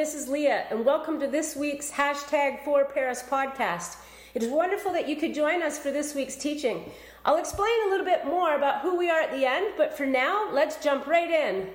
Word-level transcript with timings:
this 0.00 0.14
is 0.14 0.28
Leah, 0.28 0.64
and 0.70 0.82
welcome 0.82 1.20
to 1.20 1.26
this 1.26 1.54
week's 1.54 1.90
hashtag 1.90 2.64
for 2.64 2.86
Paris 2.86 3.22
podcast. 3.22 3.98
It 4.32 4.42
is 4.42 4.48
wonderful 4.48 4.94
that 4.94 5.06
you 5.06 5.14
could 5.14 5.34
join 5.34 5.62
us 5.62 5.78
for 5.78 5.90
this 5.90 6.14
week's 6.14 6.36
teaching. 6.36 6.90
I'll 7.26 7.36
explain 7.36 7.74
a 7.86 7.90
little 7.90 8.06
bit 8.06 8.24
more 8.24 8.54
about 8.56 8.80
who 8.80 8.96
we 8.96 9.10
are 9.10 9.20
at 9.20 9.30
the 9.30 9.44
end, 9.44 9.74
but 9.76 9.94
for 9.94 10.06
now, 10.06 10.48
let's 10.54 10.82
jump 10.82 11.06
right 11.06 11.30
in. 11.30 11.68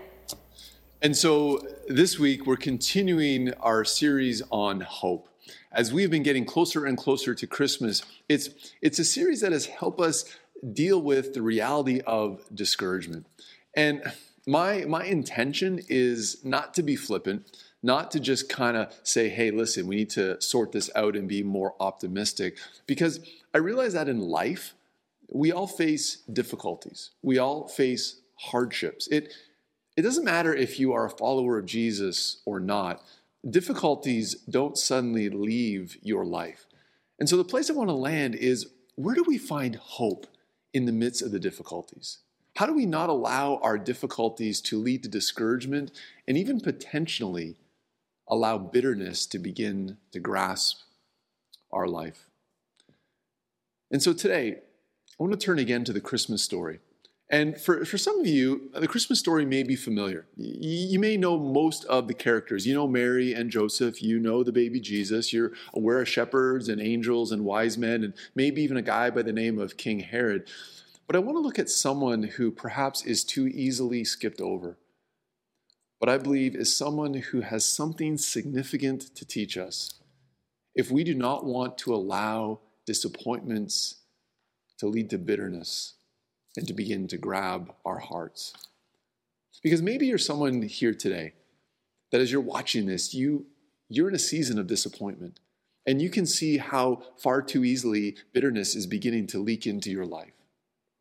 And 1.03 1.15
so 1.15 1.67
this 1.87 2.17
week, 2.17 2.47
we're 2.47 2.57
continuing 2.57 3.53
our 3.59 3.85
series 3.85 4.41
on 4.49 4.81
hope. 4.81 5.29
As 5.71 5.93
we've 5.93 6.09
been 6.09 6.23
getting 6.23 6.45
closer 6.45 6.83
and 6.83 6.97
closer 6.97 7.35
to 7.35 7.45
Christmas, 7.45 8.01
it's, 8.27 8.49
it's 8.81 8.97
a 8.97 9.05
series 9.05 9.41
that 9.41 9.51
has 9.51 9.67
helped 9.67 10.01
us 10.01 10.25
deal 10.73 10.99
with 10.99 11.35
the 11.35 11.43
reality 11.43 12.01
of 12.07 12.43
discouragement. 12.55 13.27
And 13.75 14.01
my 14.45 14.85
my 14.85 15.05
intention 15.05 15.79
is 15.89 16.43
not 16.43 16.73
to 16.75 16.83
be 16.83 16.95
flippant, 16.95 17.57
not 17.81 18.11
to 18.11 18.19
just 18.19 18.49
kind 18.49 18.77
of 18.77 18.93
say, 19.03 19.29
"Hey, 19.29 19.51
listen, 19.51 19.87
we 19.87 19.95
need 19.95 20.09
to 20.11 20.39
sort 20.41 20.71
this 20.71 20.89
out 20.95 21.15
and 21.15 21.27
be 21.27 21.43
more 21.43 21.75
optimistic," 21.79 22.57
because 22.85 23.19
I 23.53 23.59
realize 23.59 23.93
that 23.93 24.09
in 24.09 24.19
life, 24.19 24.75
we 25.31 25.51
all 25.51 25.67
face 25.67 26.17
difficulties. 26.31 27.11
We 27.21 27.37
all 27.37 27.67
face 27.67 28.21
hardships. 28.35 29.07
It 29.07 29.33
it 29.97 30.01
doesn't 30.01 30.25
matter 30.25 30.53
if 30.53 30.79
you 30.79 30.91
are 30.93 31.05
a 31.05 31.09
follower 31.09 31.57
of 31.57 31.65
Jesus 31.65 32.41
or 32.45 32.59
not. 32.59 33.03
Difficulties 33.49 34.35
don't 34.49 34.77
suddenly 34.77 35.29
leave 35.29 35.97
your 36.01 36.25
life. 36.25 36.67
And 37.17 37.29
so 37.29 37.37
the 37.37 37.45
place 37.45 37.69
I 37.69 37.73
want 37.73 37.89
to 37.89 37.95
land 37.95 38.35
is 38.35 38.67
where 38.95 39.15
do 39.15 39.23
we 39.25 39.37
find 39.37 39.75
hope 39.75 40.27
in 40.73 40.85
the 40.85 40.91
midst 40.91 41.21
of 41.21 41.31
the 41.31 41.39
difficulties? 41.39 42.19
How 42.55 42.65
do 42.65 42.73
we 42.73 42.85
not 42.85 43.09
allow 43.09 43.57
our 43.57 43.77
difficulties 43.77 44.61
to 44.61 44.79
lead 44.79 45.03
to 45.03 45.09
discouragement 45.09 45.91
and 46.27 46.37
even 46.37 46.61
potentially 46.61 47.57
allow 48.27 48.57
bitterness 48.57 49.25
to 49.27 49.39
begin 49.39 49.97
to 50.13 50.19
grasp 50.19 50.79
our 51.71 51.87
life? 51.87 52.27
And 53.91 54.01
so 54.01 54.13
today, 54.13 54.59
I 55.19 55.23
want 55.23 55.33
to 55.33 55.45
turn 55.45 55.59
again 55.59 55.83
to 55.83 55.93
the 55.93 56.01
Christmas 56.01 56.43
story. 56.43 56.79
And 57.29 57.59
for, 57.59 57.83
for 57.83 57.97
some 57.97 58.19
of 58.19 58.27
you, 58.27 58.69
the 58.73 58.87
Christmas 58.87 59.19
story 59.19 59.45
may 59.45 59.63
be 59.63 59.75
familiar. 59.75 60.25
You 60.37 60.99
may 60.99 61.17
know 61.17 61.37
most 61.37 61.83
of 61.85 62.07
the 62.07 62.13
characters. 62.13 62.65
You 62.65 62.75
know 62.75 62.87
Mary 62.87 63.33
and 63.33 63.49
Joseph. 63.49 64.01
You 64.01 64.19
know 64.19 64.43
the 64.43 64.51
baby 64.51 64.79
Jesus. 64.79 65.33
You're 65.33 65.51
aware 65.73 66.01
of 66.01 66.07
shepherds 66.07 66.69
and 66.69 66.79
angels 66.79 67.31
and 67.31 67.43
wise 67.43 67.77
men, 67.77 68.03
and 68.03 68.13
maybe 68.35 68.61
even 68.61 68.77
a 68.77 68.81
guy 68.81 69.09
by 69.09 69.23
the 69.23 69.33
name 69.33 69.59
of 69.59 69.75
King 69.75 70.01
Herod. 70.01 70.47
But 71.07 71.15
I 71.15 71.19
want 71.19 71.37
to 71.37 71.41
look 71.41 71.59
at 71.59 71.69
someone 71.69 72.23
who 72.23 72.51
perhaps 72.51 73.05
is 73.05 73.23
too 73.23 73.47
easily 73.47 74.03
skipped 74.03 74.41
over, 74.41 74.77
but 75.99 76.09
I 76.09 76.17
believe 76.17 76.55
is 76.55 76.75
someone 76.75 77.13
who 77.13 77.41
has 77.41 77.65
something 77.65 78.17
significant 78.17 79.15
to 79.15 79.25
teach 79.25 79.57
us 79.57 80.01
if 80.73 80.91
we 80.91 81.03
do 81.03 81.13
not 81.13 81.45
want 81.45 81.77
to 81.79 81.95
allow 81.95 82.59
disappointments 82.85 83.95
to 84.77 84.87
lead 84.87 85.09
to 85.09 85.17
bitterness 85.17 85.93
and 86.57 86.67
to 86.67 86.73
begin 86.73 87.07
to 87.07 87.17
grab 87.17 87.73
our 87.85 87.99
hearts. 87.99 88.53
Because 89.63 89.81
maybe 89.81 90.05
you're 90.05 90.17
someone 90.17 90.61
here 90.61 90.93
today 90.93 91.33
that 92.11 92.21
as 92.21 92.31
you're 92.31 92.41
watching 92.41 92.85
this, 92.85 93.13
you, 93.13 93.45
you're 93.89 94.09
in 94.09 94.15
a 94.15 94.19
season 94.19 94.59
of 94.59 94.67
disappointment. 94.67 95.39
And 95.87 96.01
you 96.01 96.09
can 96.09 96.25
see 96.25 96.57
how 96.57 97.03
far 97.17 97.41
too 97.41 97.63
easily 97.63 98.15
bitterness 98.33 98.75
is 98.75 98.87
beginning 98.87 99.27
to 99.27 99.39
leak 99.39 99.65
into 99.65 99.91
your 99.91 100.05
life. 100.05 100.34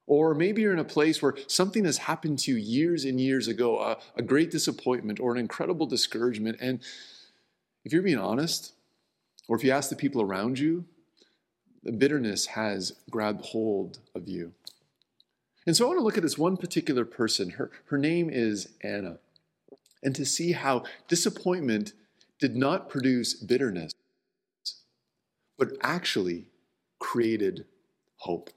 Or 0.06 0.34
maybe 0.34 0.62
you're 0.62 0.72
in 0.72 0.78
a 0.78 0.84
place 0.84 1.22
where 1.22 1.34
something 1.46 1.84
has 1.84 1.98
happened 1.98 2.38
to 2.40 2.52
you 2.52 2.58
years 2.58 3.04
and 3.04 3.20
years 3.20 3.48
ago, 3.48 3.78
a, 3.78 3.98
a 4.16 4.22
great 4.22 4.50
disappointment 4.50 5.18
or 5.18 5.32
an 5.32 5.38
incredible 5.38 5.86
discouragement. 5.86 6.58
And 6.60 6.80
if 7.84 7.92
you're 7.92 8.02
being 8.02 8.18
honest, 8.18 8.72
or 9.48 9.56
if 9.56 9.64
you 9.64 9.70
ask 9.70 9.88
the 9.88 9.96
people 9.96 10.20
around 10.20 10.58
you, 10.58 10.84
the 11.82 11.92
bitterness 11.92 12.46
has 12.46 12.92
grabbed 13.10 13.46
hold 13.46 13.98
of 14.14 14.28
you. 14.28 14.52
And 15.66 15.76
so 15.76 15.84
I 15.84 15.88
want 15.88 16.00
to 16.00 16.04
look 16.04 16.16
at 16.16 16.22
this 16.22 16.38
one 16.38 16.56
particular 16.56 17.04
person. 17.04 17.50
Her, 17.50 17.70
her 17.86 17.98
name 17.98 18.28
is 18.30 18.68
Anna. 18.82 19.18
And 20.02 20.14
to 20.14 20.26
see 20.26 20.52
how 20.52 20.84
disappointment 21.08 21.94
did 22.38 22.56
not 22.56 22.90
produce 22.90 23.32
bitterness, 23.32 23.92
but 25.56 25.72
actually 25.80 26.48
created 26.98 27.64
hope. 28.16 28.50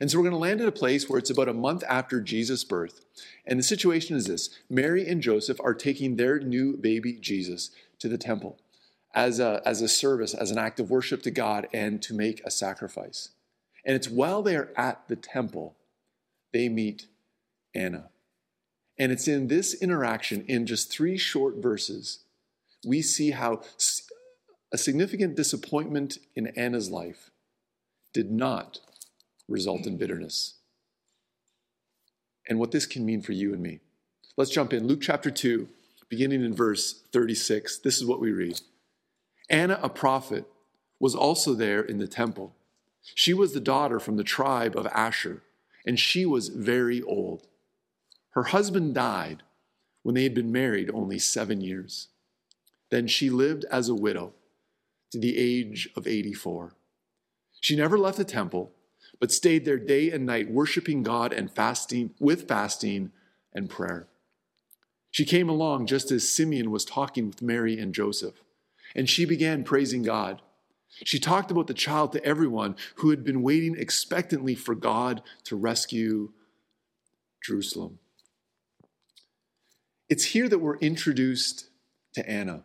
And 0.00 0.10
so 0.10 0.18
we're 0.18 0.24
going 0.24 0.32
to 0.32 0.38
land 0.38 0.60
at 0.60 0.68
a 0.68 0.72
place 0.72 1.08
where 1.08 1.18
it's 1.18 1.30
about 1.30 1.48
a 1.48 1.54
month 1.54 1.84
after 1.88 2.20
Jesus' 2.20 2.64
birth. 2.64 3.04
And 3.46 3.58
the 3.58 3.64
situation 3.64 4.16
is 4.16 4.26
this 4.26 4.50
Mary 4.68 5.06
and 5.06 5.20
Joseph 5.20 5.60
are 5.60 5.74
taking 5.74 6.16
their 6.16 6.40
new 6.40 6.76
baby 6.76 7.14
Jesus 7.14 7.70
to 8.00 8.08
the 8.08 8.18
temple 8.18 8.58
as 9.14 9.38
a, 9.38 9.62
as 9.64 9.80
a 9.80 9.88
service, 9.88 10.34
as 10.34 10.50
an 10.50 10.58
act 10.58 10.80
of 10.80 10.90
worship 10.90 11.22
to 11.22 11.30
God, 11.30 11.68
and 11.72 12.02
to 12.02 12.14
make 12.14 12.40
a 12.44 12.50
sacrifice. 12.50 13.30
And 13.84 13.94
it's 13.94 14.08
while 14.08 14.42
they 14.42 14.56
are 14.56 14.72
at 14.76 15.06
the 15.08 15.16
temple, 15.16 15.76
they 16.52 16.68
meet 16.68 17.06
Anna. 17.74 18.10
And 18.98 19.12
it's 19.12 19.28
in 19.28 19.48
this 19.48 19.74
interaction, 19.74 20.44
in 20.46 20.66
just 20.66 20.90
three 20.90 21.16
short 21.16 21.56
verses, 21.56 22.20
we 22.86 23.02
see 23.02 23.30
how 23.30 23.62
a 24.72 24.78
significant 24.78 25.36
disappointment 25.36 26.18
in 26.34 26.48
Anna's 26.48 26.90
life 26.90 27.30
did 28.12 28.30
not 28.30 28.80
result 29.48 29.86
in 29.86 29.96
bitterness. 29.96 30.54
And 32.48 32.58
what 32.58 32.72
this 32.72 32.86
can 32.86 33.04
mean 33.04 33.22
for 33.22 33.32
you 33.32 33.52
and 33.52 33.62
me. 33.62 33.80
Let's 34.36 34.50
jump 34.50 34.72
in. 34.72 34.86
Luke 34.86 35.00
chapter 35.00 35.30
2, 35.30 35.68
beginning 36.08 36.44
in 36.44 36.54
verse 36.54 37.02
36. 37.12 37.78
This 37.78 37.96
is 37.96 38.04
what 38.04 38.20
we 38.20 38.32
read 38.32 38.60
Anna, 39.48 39.78
a 39.82 39.88
prophet, 39.88 40.46
was 40.98 41.14
also 41.14 41.54
there 41.54 41.82
in 41.82 41.98
the 41.98 42.08
temple. 42.08 42.54
She 43.14 43.34
was 43.34 43.52
the 43.52 43.60
daughter 43.60 44.00
from 44.00 44.16
the 44.16 44.24
tribe 44.24 44.76
of 44.76 44.86
Asher, 44.86 45.42
and 45.86 45.98
she 46.00 46.24
was 46.24 46.48
very 46.48 47.02
old. 47.02 47.46
Her 48.30 48.44
husband 48.44 48.94
died 48.94 49.42
when 50.02 50.14
they 50.14 50.22
had 50.22 50.34
been 50.34 50.52
married 50.52 50.90
only 50.92 51.18
seven 51.18 51.60
years. 51.60 52.08
Then 52.90 53.06
she 53.06 53.30
lived 53.30 53.64
as 53.70 53.88
a 53.88 53.94
widow 53.94 54.32
to 55.12 55.18
the 55.18 55.36
age 55.38 55.88
of 55.96 56.06
84. 56.06 56.74
She 57.60 57.76
never 57.76 57.98
left 57.98 58.18
the 58.18 58.24
temple 58.24 58.72
but 59.24 59.32
stayed 59.32 59.64
there 59.64 59.78
day 59.78 60.10
and 60.10 60.26
night, 60.26 60.50
worshiping 60.50 61.02
God 61.02 61.32
and 61.32 61.50
fasting 61.50 62.10
with 62.20 62.46
fasting 62.46 63.10
and 63.54 63.70
prayer. 63.70 64.06
She 65.10 65.24
came 65.24 65.48
along 65.48 65.86
just 65.86 66.10
as 66.10 66.28
Simeon 66.28 66.70
was 66.70 66.84
talking 66.84 67.28
with 67.28 67.40
Mary 67.40 67.78
and 67.78 67.94
Joseph, 67.94 68.34
and 68.94 69.08
she 69.08 69.24
began 69.24 69.64
praising 69.64 70.02
God. 70.02 70.42
She 71.04 71.18
talked 71.18 71.50
about 71.50 71.68
the 71.68 71.72
child 71.72 72.12
to 72.12 72.22
everyone 72.22 72.76
who 72.96 73.08
had 73.08 73.24
been 73.24 73.40
waiting 73.40 73.76
expectantly 73.78 74.54
for 74.54 74.74
God 74.74 75.22
to 75.44 75.56
rescue 75.56 76.32
Jerusalem. 77.42 78.00
It's 80.10 80.26
here 80.26 80.50
that 80.50 80.58
we're 80.58 80.76
introduced 80.80 81.70
to 82.12 82.28
Anna. 82.28 82.62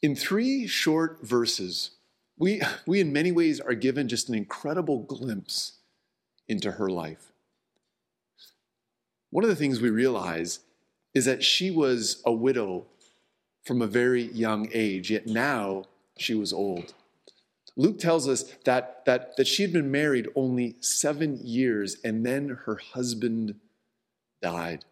In 0.00 0.16
three 0.16 0.66
short 0.66 1.18
verses, 1.20 1.97
we, 2.38 2.62
we, 2.86 3.00
in 3.00 3.12
many 3.12 3.32
ways, 3.32 3.60
are 3.60 3.74
given 3.74 4.08
just 4.08 4.28
an 4.28 4.34
incredible 4.34 5.00
glimpse 5.00 5.78
into 6.46 6.72
her 6.72 6.88
life. 6.88 7.32
One 9.30 9.44
of 9.44 9.50
the 9.50 9.56
things 9.56 9.80
we 9.80 9.90
realize 9.90 10.60
is 11.14 11.24
that 11.24 11.42
she 11.42 11.70
was 11.70 12.22
a 12.24 12.32
widow 12.32 12.86
from 13.64 13.82
a 13.82 13.86
very 13.86 14.22
young 14.22 14.68
age, 14.72 15.10
yet 15.10 15.26
now 15.26 15.84
she 16.16 16.34
was 16.34 16.52
old. 16.52 16.94
Luke 17.76 17.98
tells 17.98 18.26
us 18.28 18.44
that, 18.64 19.04
that, 19.04 19.36
that 19.36 19.46
she 19.46 19.62
had 19.62 19.72
been 19.72 19.90
married 19.90 20.28
only 20.34 20.76
seven 20.80 21.38
years 21.42 21.96
and 22.02 22.24
then 22.24 22.58
her 22.64 22.76
husband 22.76 23.54
died. 24.42 24.84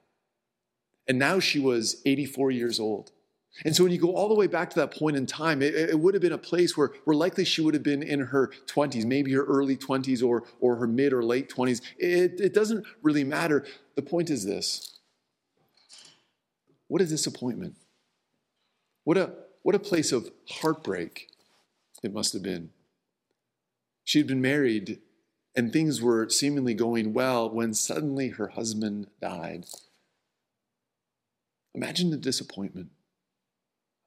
And 1.09 1.19
now 1.19 1.41
she 1.41 1.59
was 1.59 2.03
84 2.05 2.51
years 2.51 2.79
old. 2.79 3.13
And 3.65 3.75
so 3.75 3.85
when 3.85 3.93
you 3.93 3.99
go 3.99 4.15
all 4.15 4.29
the 4.29 4.35
way 4.35 4.47
back 4.47 4.71
to 4.71 4.81
that 4.81 4.95
point 4.95 5.17
in 5.17 5.27
time, 5.27 5.63
it, 5.63 5.75
it, 5.75 5.99
would 5.99 6.15
have 6.15 6.21
been 6.21 6.33
a 6.33 6.39
place 6.39 6.77
where, 6.77 6.93
where 7.05 7.17
likely 7.17 7.45
she 7.45 7.63
would 7.63 7.75
have 7.75 7.83
been 7.83 8.03
in 8.03 8.21
her 8.21 8.51
20s, 8.67 9.05
maybe 9.05 9.33
her 9.33 9.45
early 9.45 9.77
20s 9.77 10.23
or, 10.23 10.45
or 10.61 10.77
her 10.77 10.87
mid 10.87 11.13
or 11.13 11.25
late 11.25 11.49
20s. 11.49 11.81
It, 11.99 12.41
it 12.41 12.53
doesn't 12.53 12.85
really 13.03 13.25
matter. 13.25 13.65
The 13.95 14.03
point 14.03 14.31
is 14.31 14.45
this 14.45 14.99
what 16.89 17.01
a 17.01 17.07
disappointment. 17.07 17.77
What 19.05 19.17
a, 19.17 19.33
what 19.63 19.75
a 19.75 19.81
place 19.81 20.13
of 20.13 20.31
heartbreak 20.49 21.29
it 22.03 22.13
must 22.13 22.33
have 22.35 22.43
been. 22.43 22.71
She 24.05 24.19
had 24.19 24.27
been 24.27 24.43
married 24.43 25.01
and 25.55 25.73
things 25.73 26.03
were 26.03 26.29
seemingly 26.29 26.75
going 26.75 27.15
well 27.15 27.49
when 27.49 27.73
suddenly 27.73 28.29
her 28.29 28.49
husband 28.49 29.07
died. 29.23 29.65
Imagine 31.75 32.11
the 32.11 32.19
disappointment 32.19 32.91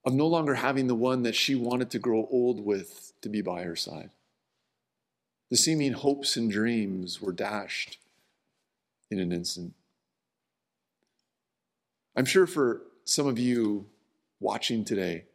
of 0.06 0.14
no 0.14 0.28
longer 0.28 0.56
having 0.56 0.88
the 0.88 0.96
one 0.96 1.24
that 1.24 1.36
she 1.36 1.56
wanted 1.56 1.90
to 1.92 2.00
grow 2.00 2.28
old 2.32 2.64
with 2.64 3.14
to 3.22 3.30
be 3.30 3.42
by 3.42 3.64
her 3.64 3.76
side. 3.76 4.10
The 5.50 5.58
seeming 5.58 5.94
hopes 5.94 6.38
and 6.38 6.52
dreams 6.52 7.22
were 7.22 7.32
dashed 7.32 7.98
in 9.10 9.20
an 9.20 9.32
instant. 9.32 9.74
I'm 12.16 12.26
sure 12.26 12.48
for 12.48 12.82
some 13.04 13.28
of 13.28 13.40
you, 13.40 13.86
watching 14.40 14.86
today, 14.86 15.26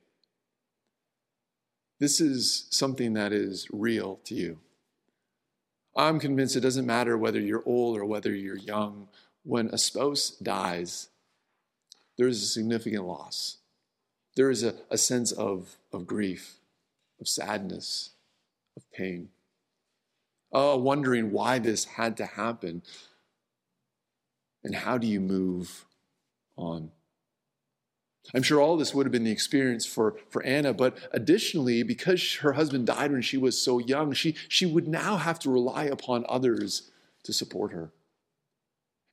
this 1.99 2.21
is 2.21 2.67
something 2.71 3.15
that 3.15 3.33
is 3.33 3.67
real 3.73 4.21
to 4.25 4.35
you. 4.35 4.59
I'm 5.97 6.19
convinced 6.19 6.57
it 6.57 6.61
doesn't 6.61 6.87
matter 6.87 7.17
whether 7.17 7.41
you're 7.41 7.63
old 7.67 7.97
or 7.97 8.05
whether 8.05 8.35
you're 8.35 8.57
young. 8.57 9.09
When 9.45 9.69
a 9.69 9.79
spouse 9.79 10.31
dies, 10.31 11.09
there 12.17 12.27
is 12.27 12.43
a 12.43 12.47
significant 12.47 13.05
loss. 13.05 13.59
There 14.37 14.51
is 14.51 14.63
a, 14.63 14.75
a 14.91 14.99
sense 14.99 15.33
of, 15.33 15.77
of 15.93 16.07
grief, 16.07 16.57
of 17.21 17.29
sadness, 17.29 18.11
of 18.77 18.91
pain. 18.93 19.29
Oh, 20.53 20.77
wondering 20.77 21.33
why 21.33 21.59
this 21.59 21.85
had 21.85 22.17
to 22.19 22.27
happen. 22.27 22.83
And 24.63 24.75
how 24.75 24.99
do 24.99 25.07
you 25.07 25.21
move 25.21 25.85
on? 26.57 26.91
I'm 28.33 28.43
sure 28.43 28.61
all 28.61 28.77
this 28.77 28.95
would 28.95 29.05
have 29.05 29.13
been 29.13 29.25
the 29.25 29.31
experience 29.31 29.85
for, 29.85 30.17
for 30.31 30.43
Anna, 30.45 30.73
but 30.73 30.97
additionally, 31.13 31.83
because 31.83 32.37
her 32.37 32.53
husband 32.53 32.87
died 32.87 33.13
when 33.13 33.21
she 33.21 33.37
was 33.37 33.61
so 33.61 33.79
young, 33.79 34.13
she, 34.13 34.35
she 34.49 34.65
would 34.65 34.89
now 34.89 35.19
have 35.19 35.39
to 35.41 35.51
rely 35.51 35.85
upon 35.85 36.25
others 36.29 36.91
to 37.25 37.33
support 37.33 37.73
her. 37.73 37.93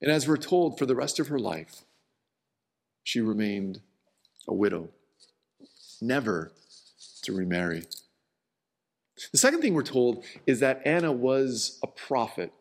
And 0.01 0.09
as 0.09 0.27
we're 0.27 0.37
told, 0.37 0.79
for 0.79 0.85
the 0.85 0.95
rest 0.95 1.19
of 1.19 1.27
her 1.27 1.39
life, 1.39 1.83
she 3.03 3.19
remained 3.19 3.81
a 4.47 4.53
widow, 4.53 4.89
never 6.01 6.51
to 7.23 7.33
remarry. 7.33 7.83
The 9.31 9.37
second 9.37 9.61
thing 9.61 9.73
we're 9.73 9.83
told 9.83 10.23
is 10.47 10.59
that 10.59 10.81
Anna 10.85 11.11
was 11.11 11.79
a 11.83 11.87
prophet. 11.87 12.51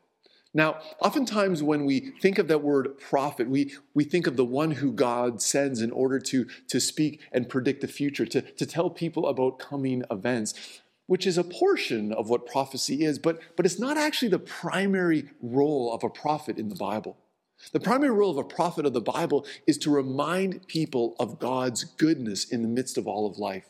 Now, 0.53 0.81
oftentimes 1.01 1.63
when 1.63 1.85
we 1.85 2.13
think 2.21 2.39
of 2.39 2.49
that 2.49 2.63
word 2.63 2.99
prophet, 2.99 3.49
we, 3.49 3.73
we 3.95 4.05
think 4.05 4.27
of 4.27 4.37
the 4.37 4.45
one 4.45 4.73
who 4.73 4.93
God 4.93 5.41
sends 5.41 5.81
in 5.81 5.93
order 5.93 6.19
to, 6.19 6.47
to 6.69 6.81
speak 6.81 7.21
and 7.33 7.49
predict 7.49 7.81
the 7.81 7.89
future, 7.89 8.27
to, 8.27 8.43
to 8.43 8.67
tell 8.67 8.91
people 8.91 9.29
about 9.29 9.61
coming 9.61 10.03
events, 10.11 10.81
which 11.07 11.27
is 11.27 11.39
a 11.39 11.45
portion 11.45 12.13
of 12.13 12.29
what 12.29 12.47
prophecy 12.47 13.05
is, 13.05 13.19
but, 13.19 13.41
but 13.57 13.65
it's 13.65 13.79
not 13.79 13.97
actually 13.97 14.29
the 14.29 14.41
primary 14.41 15.31
role 15.41 15.93
of 15.93 16.03
a 16.03 16.11
prophet 16.11 16.59
in 16.59 16.69
the 16.69 16.75
Bible. 16.75 17.17
The 17.73 17.81
primary 17.81 18.13
role 18.13 18.31
of 18.31 18.39
a 18.39 18.45
prophet 18.45 18.87
of 18.87 18.93
the 18.93 19.01
Bible 19.01 19.47
is 19.67 19.79
to 19.79 19.91
remind 19.91 20.67
people 20.67 21.15
of 21.19 21.39
God's 21.39 21.85
goodness 21.85 22.45
in 22.45 22.63
the 22.63 22.69
midst 22.69 22.99
of 22.99 23.07
all 23.07 23.27
of 23.27 23.39
life. 23.39 23.67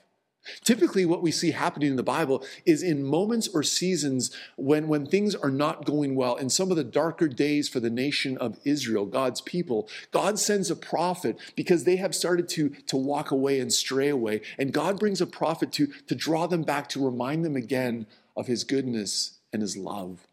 Typically, 0.65 1.05
what 1.05 1.23
we 1.23 1.31
see 1.31 1.51
happening 1.51 1.91
in 1.91 1.97
the 1.97 2.03
Bible 2.03 2.43
is 2.65 2.83
in 2.83 3.05
moments 3.05 3.47
or 3.49 3.63
seasons 3.63 4.35
when, 4.57 4.89
when 4.89 5.05
things 5.05 5.35
are 5.35 5.51
not 5.51 5.85
going 5.85 6.15
well, 6.15 6.37
in 6.37 6.49
some 6.49 6.71
of 6.71 6.79
the 6.79 6.85
darker 6.85 7.29
days 7.29 7.69
for 7.69 7.79
the 7.79 7.91
nation 7.91 8.39
of 8.39 8.59
Israel, 8.65 9.05
God's 9.05 9.43
people, 9.43 9.87
God 10.13 10.39
sends 10.39 10.71
a 10.71 10.77
prophet 10.77 11.37
because 11.57 11.85
they 11.85 11.97
have 11.97 12.15
started 12.15 12.49
to, 12.51 12.71
to 12.87 12.97
walk 12.97 13.31
away 13.31 13.61
and 13.61 13.71
stray 13.71 14.09
away. 14.09 14.41
And 14.59 14.73
God 14.73 14.99
brings 14.99 15.21
a 15.21 15.27
prophet 15.27 15.73
to, 15.73 15.89
to 16.07 16.15
draw 16.15 16.47
them 16.47 16.63
back, 16.63 16.89
to 16.91 17.05
remind 17.05 17.45
them 17.45 17.57
again 17.57 18.07
of 18.35 18.47
his 18.47 18.65
goodness 18.65 19.41
and 19.53 19.61
his 19.61 19.77
love, 19.77 20.27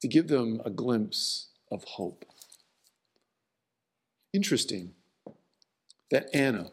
to 0.00 0.08
give 0.08 0.28
them 0.28 0.62
a 0.64 0.70
glimpse 0.70 1.48
of 1.74 1.84
hope. 1.84 2.24
Interesting 4.32 4.94
that 6.10 6.28
Anna 6.32 6.70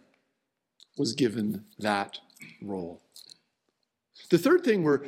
was 0.97 1.13
given 1.13 1.65
that 1.79 2.19
role. 2.61 3.01
The 4.29 4.37
third 4.37 4.63
thing 4.63 4.83
we're, 4.83 5.01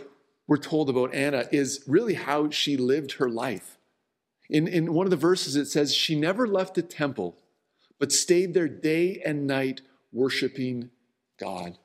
we're 0.48 0.58
told 0.58 0.90
about 0.90 1.14
Anna 1.14 1.46
is 1.52 1.84
really 1.88 2.16
how 2.16 2.50
she 2.50 2.76
lived 2.76 3.14
her 3.14 3.30
life. 3.30 3.78
In, 4.50 4.68
in 4.68 4.94
one 4.94 5.06
of 5.06 5.12
the 5.12 5.16
verses, 5.16 5.56
it 5.56 5.68
says, 5.68 5.96
She 5.96 6.16
never 6.16 6.46
left 6.48 6.76
the 6.76 6.82
temple, 6.82 7.38
but 8.00 8.12
stayed 8.12 8.54
there 8.54 8.68
day 8.68 9.22
and 9.26 9.48
night 9.48 9.82
worshiping 10.12 10.90
God. 11.40 11.78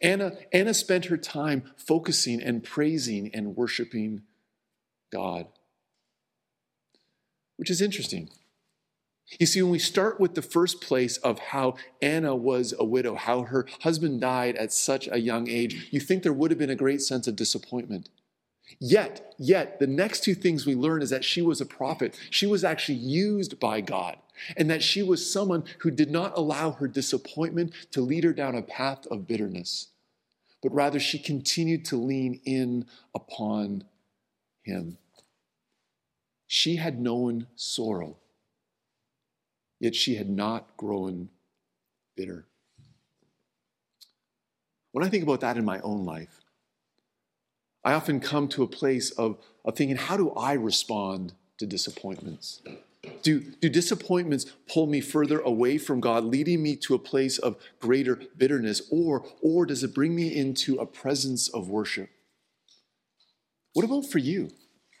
Anna, 0.00 0.32
Anna 0.52 0.74
spent 0.74 1.06
her 1.06 1.16
time 1.16 1.72
focusing 1.76 2.42
and 2.42 2.62
praising 2.62 3.30
and 3.34 3.56
worshiping 3.56 4.22
God, 5.12 5.46
which 7.56 7.70
is 7.70 7.80
interesting 7.80 8.30
you 9.40 9.46
see, 9.46 9.60
when 9.60 9.72
we 9.72 9.78
start 9.80 10.20
with 10.20 10.34
the 10.34 10.42
first 10.42 10.80
place 10.80 11.16
of 11.18 11.38
how 11.38 11.74
Anna 12.00 12.34
was 12.36 12.72
a 12.78 12.84
widow, 12.84 13.16
how 13.16 13.42
her 13.42 13.66
husband 13.80 14.20
died 14.20 14.54
at 14.56 14.72
such 14.72 15.08
a 15.10 15.18
young 15.18 15.48
age, 15.48 15.88
you 15.90 15.98
think 15.98 16.22
there 16.22 16.32
would 16.32 16.52
have 16.52 16.58
been 16.58 16.70
a 16.70 16.76
great 16.76 17.02
sense 17.02 17.26
of 17.26 17.34
disappointment. 17.34 18.08
Yet, 18.78 19.34
yet, 19.36 19.78
the 19.80 19.86
next 19.86 20.22
two 20.22 20.34
things 20.34 20.64
we 20.64 20.74
learn 20.76 21.02
is 21.02 21.10
that 21.10 21.24
she 21.24 21.42
was 21.42 21.60
a 21.60 21.66
prophet. 21.66 22.18
She 22.30 22.46
was 22.46 22.62
actually 22.64 22.98
used 22.98 23.58
by 23.58 23.80
God, 23.80 24.16
and 24.56 24.70
that 24.70 24.82
she 24.82 25.02
was 25.02 25.30
someone 25.30 25.64
who 25.80 25.90
did 25.90 26.10
not 26.10 26.36
allow 26.36 26.72
her 26.72 26.86
disappointment 26.86 27.72
to 27.92 28.00
lead 28.00 28.24
her 28.24 28.32
down 28.32 28.54
a 28.54 28.62
path 28.62 29.06
of 29.06 29.26
bitterness, 29.26 29.88
but 30.62 30.72
rather 30.72 31.00
she 31.00 31.18
continued 31.18 31.84
to 31.86 31.96
lean 31.96 32.40
in 32.44 32.86
upon 33.14 33.84
him. 34.62 34.98
She 36.46 36.76
had 36.76 37.00
known 37.00 37.46
sorrow 37.54 38.16
yet 39.80 39.94
she 39.94 40.16
had 40.16 40.28
not 40.28 40.76
grown 40.76 41.28
bitter. 42.16 42.46
When 44.92 45.04
I 45.04 45.08
think 45.08 45.22
about 45.22 45.40
that 45.40 45.56
in 45.56 45.64
my 45.64 45.80
own 45.80 46.04
life, 46.04 46.40
I 47.84 47.92
often 47.92 48.20
come 48.20 48.48
to 48.48 48.62
a 48.62 48.66
place 48.66 49.10
of, 49.10 49.38
of 49.64 49.76
thinking, 49.76 49.96
how 49.96 50.16
do 50.16 50.30
I 50.30 50.54
respond 50.54 51.34
to 51.58 51.66
disappointments? 51.66 52.62
Do, 53.22 53.40
do 53.40 53.68
disappointments 53.68 54.46
pull 54.68 54.86
me 54.86 55.00
further 55.00 55.38
away 55.40 55.78
from 55.78 56.00
God, 56.00 56.24
leading 56.24 56.62
me 56.62 56.74
to 56.76 56.94
a 56.94 56.98
place 56.98 57.38
of 57.38 57.56
greater 57.78 58.18
bitterness, 58.36 58.82
or, 58.90 59.24
or 59.42 59.66
does 59.66 59.84
it 59.84 59.94
bring 59.94 60.16
me 60.16 60.34
into 60.34 60.76
a 60.78 60.86
presence 60.86 61.48
of 61.48 61.68
worship? 61.68 62.08
What 63.74 63.84
about 63.84 64.06
for 64.06 64.18
you? 64.18 64.50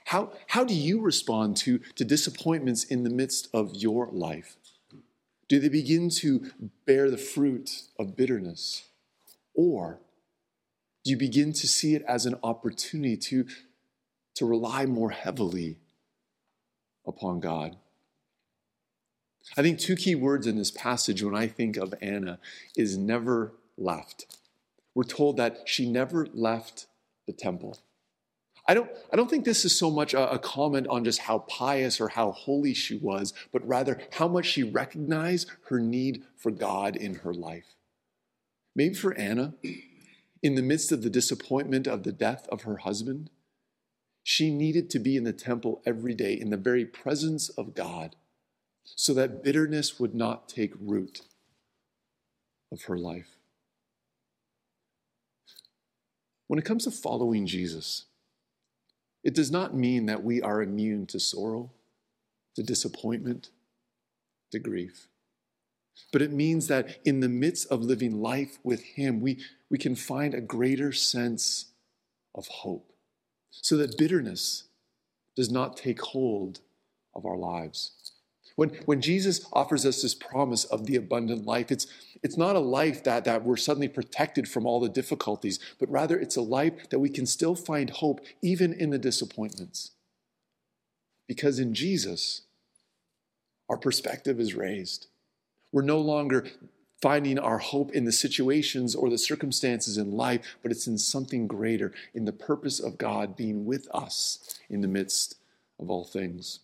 How, 0.06 0.32
how 0.46 0.62
do 0.62 0.72
you 0.72 1.00
respond 1.00 1.56
to, 1.58 1.78
to 1.96 2.04
disappointments 2.04 2.84
in 2.84 3.02
the 3.02 3.10
midst 3.10 3.48
of 3.52 3.74
your 3.74 4.06
life? 4.12 4.56
Do 5.48 5.58
they 5.58 5.68
begin 5.68 6.10
to 6.10 6.52
bear 6.86 7.10
the 7.10 7.18
fruit 7.18 7.82
of 7.98 8.14
bitterness? 8.14 8.84
Or 9.52 9.98
do 11.04 11.10
you 11.10 11.16
begin 11.16 11.52
to 11.54 11.66
see 11.66 11.96
it 11.96 12.04
as 12.06 12.24
an 12.24 12.38
opportunity 12.44 13.16
to, 13.16 13.46
to 14.36 14.46
rely 14.46 14.86
more 14.86 15.10
heavily 15.10 15.78
upon 17.04 17.40
God? 17.40 17.76
I 19.56 19.62
think 19.62 19.80
two 19.80 19.96
key 19.96 20.14
words 20.14 20.46
in 20.46 20.56
this 20.56 20.70
passage 20.70 21.20
when 21.20 21.34
I 21.34 21.48
think 21.48 21.76
of 21.76 21.92
Anna 22.00 22.38
is 22.76 22.96
never 22.96 23.54
left. 23.76 24.38
We're 24.94 25.02
told 25.02 25.36
that 25.38 25.62
she 25.68 25.90
never 25.90 26.28
left 26.32 26.86
the 27.26 27.32
temple. 27.32 27.78
I 28.68 28.74
don't, 28.74 28.90
I 29.12 29.16
don't 29.16 29.30
think 29.30 29.44
this 29.44 29.64
is 29.64 29.78
so 29.78 29.90
much 29.90 30.12
a, 30.12 30.32
a, 30.32 30.38
comment 30.38 30.88
on 30.88 31.04
just 31.04 31.20
how 31.20 31.40
pious 31.40 32.00
or 32.00 32.08
how 32.08 32.32
holy 32.32 32.74
she 32.74 32.98
was, 32.98 33.32
but 33.52 33.66
rather 33.66 34.00
how 34.12 34.26
much 34.26 34.46
she 34.46 34.64
recognized 34.64 35.50
her 35.68 35.78
need 35.78 36.24
for 36.36 36.50
God 36.50 36.96
in 36.96 37.16
her 37.16 37.32
life. 37.32 37.76
Maybe 38.74 38.94
for 38.94 39.14
Anna, 39.14 39.54
in 40.42 40.56
the 40.56 40.62
midst 40.62 40.90
of 40.90 41.02
the 41.02 41.10
disappointment 41.10 41.86
of 41.86 42.02
the 42.02 42.12
death 42.12 42.48
of 42.50 42.62
her 42.62 42.78
husband, 42.78 43.30
she 44.24 44.50
needed 44.50 44.90
to 44.90 44.98
be 44.98 45.16
in 45.16 45.22
the 45.22 45.32
temple 45.32 45.80
every 45.86 46.14
day 46.14 46.34
in 46.34 46.50
the 46.50 46.56
very 46.56 46.84
presence 46.84 47.48
of 47.50 47.74
God 47.74 48.16
so 48.84 49.14
that 49.14 49.44
bitterness 49.44 50.00
would 50.00 50.14
not 50.14 50.48
take 50.48 50.72
root 50.80 51.22
of 52.72 52.82
her 52.84 52.98
life. 52.98 53.36
When 56.48 56.58
it 56.58 56.64
comes 56.64 56.84
to 56.84 56.90
following 56.90 57.46
Jesus, 57.46 58.06
it 59.26 59.34
does 59.34 59.50
not 59.50 59.74
mean 59.74 60.06
that 60.06 60.22
we 60.22 60.40
are 60.40 60.62
immune 60.62 61.04
to 61.06 61.18
sorrow, 61.18 61.72
to 62.54 62.62
disappointment, 62.62 63.50
to 64.52 64.60
grief. 64.60 65.08
But 66.12 66.22
it 66.22 66.30
means 66.30 66.68
that 66.68 67.00
in 67.04 67.18
the 67.18 67.28
midst 67.28 67.66
of 67.66 67.82
living 67.82 68.22
life 68.22 68.60
with 68.62 68.84
Him, 68.84 69.20
we, 69.20 69.40
we 69.68 69.78
can 69.78 69.96
find 69.96 70.32
a 70.32 70.40
greater 70.40 70.92
sense 70.92 71.72
of 72.36 72.46
hope 72.46 72.92
so 73.50 73.76
that 73.78 73.98
bitterness 73.98 74.68
does 75.34 75.50
not 75.50 75.76
take 75.76 76.00
hold 76.00 76.60
of 77.12 77.26
our 77.26 77.36
lives. 77.36 77.95
When, 78.56 78.70
when 78.86 79.02
Jesus 79.02 79.46
offers 79.52 79.84
us 79.84 80.02
this 80.02 80.14
promise 80.14 80.64
of 80.64 80.86
the 80.86 80.96
abundant 80.96 81.44
life, 81.44 81.70
it's, 81.70 81.86
it's 82.22 82.38
not 82.38 82.56
a 82.56 82.60
life 82.60 83.04
that, 83.04 83.24
that 83.26 83.44
we're 83.44 83.56
suddenly 83.56 83.88
protected 83.88 84.48
from 84.48 84.66
all 84.66 84.80
the 84.80 84.88
difficulties, 84.88 85.60
but 85.78 85.90
rather 85.90 86.18
it's 86.18 86.36
a 86.36 86.42
life 86.42 86.88
that 86.88 86.98
we 86.98 87.10
can 87.10 87.26
still 87.26 87.54
find 87.54 87.90
hope 87.90 88.20
even 88.42 88.72
in 88.72 88.90
the 88.90 88.98
disappointments. 88.98 89.92
Because 91.28 91.58
in 91.58 91.74
Jesus, 91.74 92.42
our 93.68 93.76
perspective 93.76 94.40
is 94.40 94.54
raised. 94.54 95.08
We're 95.70 95.82
no 95.82 95.98
longer 95.98 96.46
finding 97.02 97.38
our 97.38 97.58
hope 97.58 97.92
in 97.92 98.06
the 98.06 98.12
situations 98.12 98.94
or 98.94 99.10
the 99.10 99.18
circumstances 99.18 99.98
in 99.98 100.12
life, 100.12 100.56
but 100.62 100.72
it's 100.72 100.86
in 100.86 100.96
something 100.96 101.46
greater, 101.46 101.92
in 102.14 102.24
the 102.24 102.32
purpose 102.32 102.80
of 102.80 102.96
God 102.96 103.36
being 103.36 103.66
with 103.66 103.86
us 103.92 104.58
in 104.70 104.80
the 104.80 104.88
midst 104.88 105.36
of 105.78 105.90
all 105.90 106.04
things. 106.04 106.60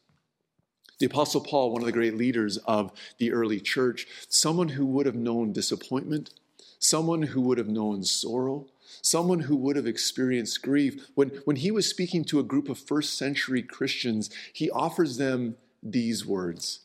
The 0.98 1.06
Apostle 1.06 1.40
Paul, 1.40 1.72
one 1.72 1.82
of 1.82 1.86
the 1.86 1.92
great 1.92 2.16
leaders 2.16 2.58
of 2.58 2.92
the 3.18 3.32
early 3.32 3.60
church, 3.60 4.06
someone 4.28 4.70
who 4.70 4.86
would 4.86 5.06
have 5.06 5.14
known 5.14 5.52
disappointment, 5.52 6.30
someone 6.78 7.22
who 7.22 7.40
would 7.40 7.58
have 7.58 7.68
known 7.68 8.04
sorrow, 8.04 8.66
someone 9.02 9.40
who 9.40 9.56
would 9.56 9.76
have 9.76 9.86
experienced 9.86 10.62
grief. 10.62 11.08
When, 11.14 11.28
when 11.44 11.56
he 11.56 11.70
was 11.70 11.88
speaking 11.88 12.24
to 12.26 12.38
a 12.38 12.44
group 12.44 12.68
of 12.68 12.78
first 12.78 13.16
century 13.16 13.62
Christians, 13.62 14.30
he 14.52 14.70
offers 14.70 15.16
them 15.16 15.56
these 15.82 16.26
words. 16.26 16.80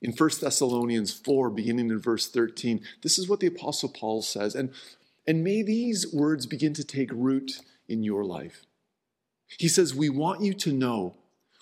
In 0.00 0.12
1 0.12 0.30
Thessalonians 0.40 1.12
4, 1.12 1.50
beginning 1.50 1.90
in 1.90 1.98
verse 2.00 2.28
13, 2.28 2.80
this 3.02 3.18
is 3.18 3.28
what 3.28 3.40
the 3.40 3.46
Apostle 3.46 3.88
Paul 3.88 4.22
says. 4.22 4.54
And, 4.54 4.70
and 5.26 5.44
may 5.44 5.62
these 5.62 6.12
words 6.12 6.46
begin 6.46 6.74
to 6.74 6.84
take 6.84 7.10
root 7.12 7.60
in 7.88 8.02
your 8.02 8.24
life. 8.24 8.64
He 9.58 9.68
says, 9.68 9.94
We 9.94 10.08
want 10.08 10.42
you 10.42 10.54
to 10.54 10.72
know 10.72 11.16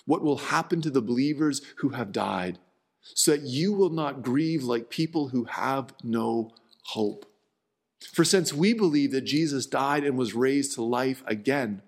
what 0.07 0.23
will 0.23 0.39
happen 0.39 0.81
to 0.83 0.91
the 0.91 1.03
believers 1.03 1.63
who 1.79 1.91
have 1.91 2.13
died, 2.13 2.59
so 3.03 3.33
that 3.33 3.43
you 3.43 3.73
will 3.73 3.91
not 3.91 4.23
grieve 4.23 4.63
like 4.63 4.91
people 4.91 5.29
who 5.29 5.45
have 5.45 5.93
no 6.03 6.53
hope. 6.85 7.27
For 8.13 8.25
since 8.25 8.53
we 8.53 8.73
believe 8.73 9.13
that 9.13 9.23
Jesus 9.23 9.67
died 9.67 10.05
and 10.05 10.17
was 10.17 10.35
raised 10.35 10.75
to 10.75 10.83
life 10.83 11.23
again, 11.27 11.83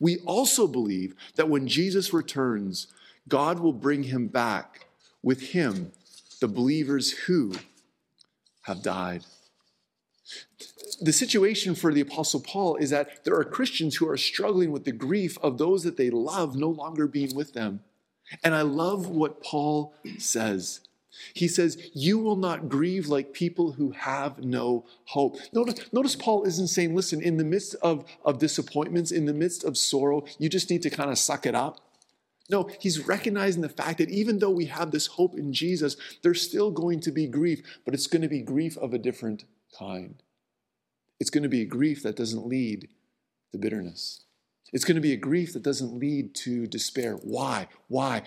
we 0.00 0.18
also 0.18 0.66
believe 0.66 1.14
that 1.36 1.48
when 1.48 1.68
Jesus 1.68 2.12
returns, 2.12 2.88
God 3.28 3.60
will 3.60 3.72
bring 3.72 4.04
him 4.04 4.26
back 4.28 4.86
with 5.22 5.40
him, 5.40 5.92
the 6.40 6.48
believers 6.48 7.10
who 7.10 7.54
have 8.62 8.82
died. 8.82 9.24
The 11.00 11.12
situation 11.12 11.74
for 11.74 11.92
the 11.92 12.00
Apostle 12.00 12.40
Paul 12.40 12.76
is 12.76 12.90
that 12.90 13.24
there 13.24 13.36
are 13.36 13.44
Christians 13.44 13.96
who 13.96 14.08
are 14.08 14.16
struggling 14.16 14.72
with 14.72 14.84
the 14.84 14.92
grief 14.92 15.38
of 15.42 15.58
those 15.58 15.84
that 15.84 15.96
they 15.96 16.10
love 16.10 16.56
no 16.56 16.68
longer 16.68 17.06
being 17.06 17.34
with 17.34 17.52
them. 17.52 17.80
And 18.42 18.54
I 18.54 18.62
love 18.62 19.08
what 19.08 19.42
Paul 19.42 19.94
says. 20.18 20.80
He 21.34 21.48
says, 21.48 21.90
You 21.94 22.18
will 22.18 22.36
not 22.36 22.68
grieve 22.68 23.08
like 23.08 23.32
people 23.32 23.72
who 23.72 23.92
have 23.92 24.38
no 24.38 24.84
hope. 25.06 25.38
Notice, 25.52 25.92
notice 25.92 26.16
Paul 26.16 26.44
isn't 26.44 26.68
saying, 26.68 26.94
Listen, 26.94 27.22
in 27.22 27.36
the 27.36 27.44
midst 27.44 27.74
of, 27.76 28.04
of 28.24 28.38
disappointments, 28.38 29.10
in 29.10 29.24
the 29.24 29.34
midst 29.34 29.64
of 29.64 29.76
sorrow, 29.76 30.24
you 30.38 30.48
just 30.48 30.70
need 30.70 30.82
to 30.82 30.90
kind 30.90 31.10
of 31.10 31.18
suck 31.18 31.46
it 31.46 31.54
up. 31.54 31.80
No, 32.50 32.70
he's 32.80 33.06
recognizing 33.06 33.62
the 33.62 33.68
fact 33.68 33.98
that 33.98 34.10
even 34.10 34.38
though 34.38 34.50
we 34.50 34.66
have 34.66 34.90
this 34.90 35.06
hope 35.06 35.36
in 35.36 35.52
Jesus, 35.52 35.96
there's 36.22 36.40
still 36.40 36.70
going 36.70 37.00
to 37.00 37.12
be 37.12 37.26
grief, 37.26 37.62
but 37.84 37.94
it's 37.94 38.06
going 38.06 38.22
to 38.22 38.28
be 38.28 38.40
grief 38.40 38.76
of 38.78 38.94
a 38.94 38.98
different 38.98 39.44
kind. 39.78 40.22
It's 41.20 41.30
going 41.30 41.42
to 41.42 41.48
be 41.48 41.62
a 41.62 41.66
grief 41.66 42.02
that 42.02 42.16
doesn't 42.16 42.46
lead 42.46 42.88
to 43.52 43.58
bitterness. 43.58 44.22
It's 44.72 44.84
going 44.84 44.96
to 44.96 45.00
be 45.00 45.12
a 45.12 45.16
grief 45.16 45.52
that 45.54 45.62
doesn't 45.62 45.98
lead 45.98 46.34
to 46.36 46.66
despair. 46.66 47.14
Why? 47.14 47.68
Why? 47.88 48.22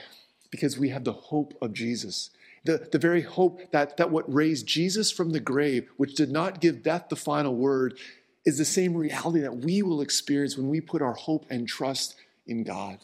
Because 0.49 0.77
we 0.77 0.89
have 0.89 1.03
the 1.03 1.13
hope 1.13 1.53
of 1.61 1.73
Jesus. 1.73 2.31
The, 2.65 2.89
the 2.91 2.99
very 2.99 3.21
hope 3.21 3.71
that, 3.71 3.97
that 3.97 4.11
what 4.11 4.31
raised 4.31 4.67
Jesus 4.67 5.11
from 5.11 5.31
the 5.31 5.39
grave, 5.39 5.89
which 5.97 6.15
did 6.15 6.31
not 6.31 6.61
give 6.61 6.83
death 6.83 7.09
the 7.09 7.15
final 7.15 7.55
word, 7.55 7.97
is 8.45 8.57
the 8.57 8.65
same 8.65 8.95
reality 8.95 9.39
that 9.39 9.57
we 9.57 9.81
will 9.81 10.01
experience 10.01 10.57
when 10.57 10.69
we 10.69 10.81
put 10.81 11.01
our 11.01 11.13
hope 11.13 11.45
and 11.49 11.67
trust 11.67 12.15
in 12.47 12.63
God. 12.63 12.99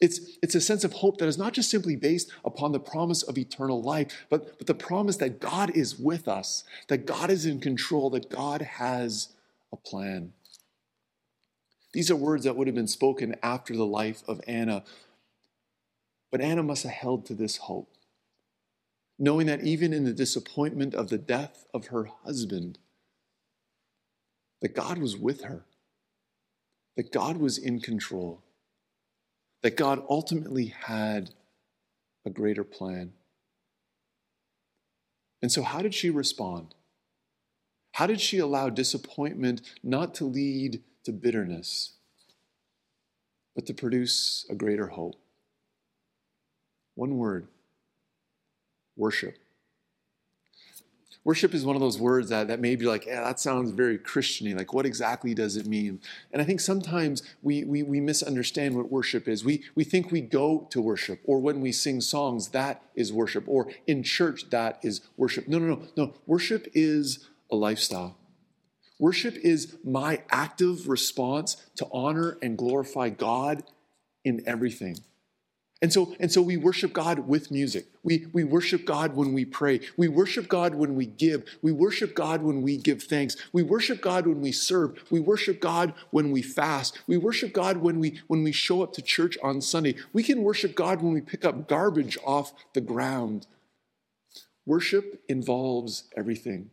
It's, 0.00 0.38
it's 0.42 0.54
a 0.54 0.60
sense 0.62 0.82
of 0.82 0.94
hope 0.94 1.18
that 1.18 1.28
is 1.28 1.36
not 1.36 1.52
just 1.52 1.70
simply 1.70 1.94
based 1.94 2.32
upon 2.44 2.72
the 2.72 2.80
promise 2.80 3.22
of 3.22 3.36
eternal 3.36 3.82
life, 3.82 4.26
but, 4.30 4.56
but 4.56 4.66
the 4.66 4.74
promise 4.74 5.18
that 5.18 5.40
God 5.40 5.70
is 5.76 5.98
with 5.98 6.26
us, 6.26 6.64
that 6.88 7.04
God 7.04 7.30
is 7.30 7.44
in 7.44 7.60
control, 7.60 8.08
that 8.10 8.30
God 8.30 8.62
has 8.62 9.28
a 9.72 9.76
plan. 9.76 10.32
These 11.92 12.10
are 12.10 12.16
words 12.16 12.44
that 12.44 12.56
would 12.56 12.66
have 12.66 12.74
been 12.74 12.86
spoken 12.86 13.34
after 13.42 13.76
the 13.76 13.84
life 13.84 14.22
of 14.26 14.40
Anna. 14.46 14.84
But 16.30 16.40
Anna 16.40 16.62
must 16.62 16.84
have 16.84 16.92
held 16.92 17.26
to 17.26 17.34
this 17.34 17.58
hope, 17.58 17.92
knowing 19.18 19.48
that 19.48 19.64
even 19.64 19.92
in 19.92 20.04
the 20.04 20.12
disappointment 20.14 20.94
of 20.94 21.08
the 21.08 21.18
death 21.18 21.66
of 21.74 21.88
her 21.88 22.04
husband, 22.24 22.78
that 24.62 24.74
God 24.74 24.96
was 24.98 25.16
with 25.16 25.42
her, 25.42 25.66
that 26.96 27.12
God 27.12 27.36
was 27.36 27.58
in 27.58 27.80
control 27.80 28.42
that 29.62 29.76
God 29.76 30.02
ultimately 30.08 30.66
had 30.66 31.30
a 32.24 32.30
greater 32.30 32.64
plan. 32.64 33.12
And 35.42 35.50
so, 35.50 35.62
how 35.62 35.82
did 35.82 35.94
she 35.94 36.10
respond? 36.10 36.74
How 37.92 38.06
did 38.06 38.20
she 38.20 38.38
allow 38.38 38.68
disappointment 38.68 39.62
not 39.82 40.14
to 40.16 40.24
lead 40.24 40.82
to 41.04 41.12
bitterness, 41.12 41.94
but 43.54 43.66
to 43.66 43.74
produce 43.74 44.46
a 44.48 44.54
greater 44.54 44.88
hope? 44.88 45.16
One 46.94 47.18
word 47.18 47.48
worship. 48.96 49.38
Worship 51.22 51.52
is 51.52 51.66
one 51.66 51.76
of 51.76 51.82
those 51.82 51.98
words 51.98 52.30
that, 52.30 52.48
that 52.48 52.60
may 52.60 52.76
be 52.76 52.86
like, 52.86 53.04
yeah, 53.04 53.22
that 53.22 53.38
sounds 53.38 53.72
very 53.72 53.98
Christiany. 53.98 54.56
Like, 54.56 54.72
what 54.72 54.86
exactly 54.86 55.34
does 55.34 55.54
it 55.56 55.66
mean? 55.66 56.00
And 56.32 56.40
I 56.40 56.46
think 56.46 56.60
sometimes 56.60 57.22
we, 57.42 57.62
we, 57.64 57.82
we 57.82 58.00
misunderstand 58.00 58.74
what 58.74 58.90
worship 58.90 59.28
is. 59.28 59.44
We, 59.44 59.62
we 59.74 59.84
think 59.84 60.10
we 60.10 60.22
go 60.22 60.66
to 60.70 60.80
worship, 60.80 61.20
or 61.24 61.38
when 61.38 61.60
we 61.60 61.72
sing 61.72 62.00
songs, 62.00 62.48
that 62.48 62.82
is 62.94 63.12
worship, 63.12 63.44
or 63.46 63.70
in 63.86 64.02
church, 64.02 64.48
that 64.48 64.78
is 64.82 65.02
worship. 65.18 65.46
No, 65.46 65.58
no, 65.58 65.66
no, 65.74 65.82
no. 65.94 66.14
Worship 66.26 66.68
is 66.72 67.28
a 67.50 67.56
lifestyle. 67.56 68.16
Worship 68.98 69.36
is 69.36 69.76
my 69.84 70.22
active 70.30 70.88
response 70.88 71.56
to 71.76 71.86
honor 71.92 72.38
and 72.40 72.56
glorify 72.56 73.10
God 73.10 73.62
in 74.24 74.42
everything. 74.46 74.98
And 75.82 75.90
so, 75.90 76.14
and 76.20 76.30
so 76.30 76.42
we 76.42 76.58
worship 76.58 76.92
God 76.92 77.20
with 77.20 77.50
music. 77.50 77.86
We, 78.02 78.26
we 78.34 78.44
worship 78.44 78.84
God 78.84 79.16
when 79.16 79.32
we 79.32 79.46
pray. 79.46 79.80
We 79.96 80.08
worship 80.08 80.46
God 80.46 80.74
when 80.74 80.94
we 80.94 81.06
give. 81.06 81.44
We 81.62 81.72
worship 81.72 82.14
God 82.14 82.42
when 82.42 82.60
we 82.60 82.76
give 82.76 83.02
thanks. 83.02 83.36
We 83.54 83.62
worship 83.62 84.02
God 84.02 84.26
when 84.26 84.42
we 84.42 84.52
serve. 84.52 85.02
We 85.10 85.20
worship 85.20 85.58
God 85.58 85.94
when 86.10 86.32
we 86.32 86.42
fast. 86.42 87.00
We 87.06 87.16
worship 87.16 87.54
God 87.54 87.78
when 87.78 87.98
we, 87.98 88.20
when 88.26 88.42
we 88.42 88.52
show 88.52 88.82
up 88.82 88.92
to 88.94 89.02
church 89.02 89.38
on 89.42 89.62
Sunday. 89.62 89.94
We 90.12 90.22
can 90.22 90.42
worship 90.42 90.74
God 90.74 91.00
when 91.00 91.14
we 91.14 91.22
pick 91.22 91.46
up 91.46 91.66
garbage 91.66 92.18
off 92.24 92.52
the 92.74 92.82
ground. 92.82 93.46
Worship 94.66 95.22
involves 95.28 96.04
everything 96.14 96.70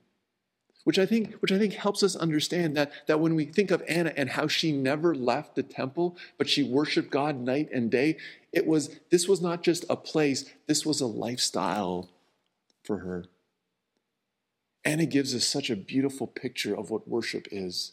which 0.88 0.98
I 0.98 1.06
think, 1.06 1.34
which 1.42 1.52
I 1.52 1.58
think 1.58 1.74
helps 1.74 2.02
us 2.02 2.16
understand 2.16 2.78
that, 2.78 2.94
that 3.08 3.20
when 3.20 3.36
we 3.36 3.44
think 3.44 3.72
of 3.72 3.84
Anna 3.90 4.14
and 4.16 4.30
how 4.30 4.48
she 4.48 4.72
never 4.72 5.14
left 5.14 5.56
the 5.56 5.62
temple, 5.62 6.16
but 6.38 6.48
she 6.48 6.64
worshiped 6.64 7.12
God 7.12 7.38
night 7.38 7.68
and 7.74 7.92
day, 7.92 8.16
it 8.54 8.66
was 8.66 8.98
this 9.10 9.28
was 9.28 9.42
not 9.42 9.64
just 9.64 9.84
a 9.90 9.98
place, 9.98 10.46
this 10.66 10.86
was 10.86 11.02
a 11.02 11.06
lifestyle 11.06 12.10
for 12.86 13.00
her. 13.00 13.26
Anna 14.86 15.06
gives 15.06 15.36
us 15.36 15.46
such 15.46 15.70
a 15.70 15.76
beautiful 15.76 16.26
picture 16.26 16.74
of 16.74 16.90
what 16.90 17.06
worship 17.06 17.50
is. 17.52 17.92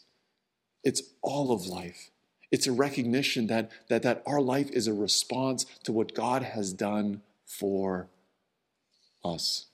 It's 0.81 1.01
all 1.21 1.51
of 1.51 1.67
life. 1.67 2.11
It's 2.49 2.65
a 2.65 2.71
recognition 2.71 3.47
that, 3.47 3.71
that, 3.89 4.03
that 4.03 4.23
our 4.25 4.39
life 4.39 4.71
is 4.71 4.87
a 4.87 4.93
response 4.93 5.65
to 5.83 5.91
what 5.91 6.15
God 6.15 6.43
has 6.43 6.71
done 6.71 7.23
for 7.45 8.07
us. 9.21 9.65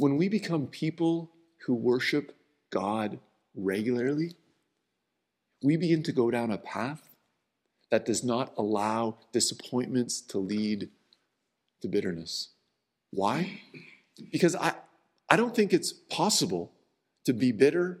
When 0.00 0.16
we 0.16 0.30
become 0.30 0.66
people 0.66 1.30
who 1.66 1.74
worship 1.74 2.34
God 2.70 3.18
regularly, 3.54 4.34
we 5.62 5.76
begin 5.76 6.02
to 6.04 6.12
go 6.12 6.30
down 6.30 6.50
a 6.50 6.56
path 6.56 7.02
that 7.90 8.06
does 8.06 8.24
not 8.24 8.54
allow 8.56 9.18
disappointments 9.30 10.22
to 10.22 10.38
lead 10.38 10.88
to 11.82 11.88
bitterness. 11.88 12.48
Why? 13.10 13.60
Because 14.32 14.56
I, 14.56 14.72
I 15.28 15.36
don't 15.36 15.54
think 15.54 15.74
it's 15.74 15.92
possible 15.92 16.72
to 17.26 17.34
be 17.34 17.52
bitter 17.52 17.98